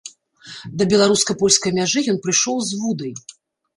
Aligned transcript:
Да 0.77 0.87
беларуска-польскай 0.93 1.71
мяжы 1.81 2.05
ён 2.15 2.21
прыйшоў 2.25 2.57
з 2.71 2.85
вудай. 2.85 3.13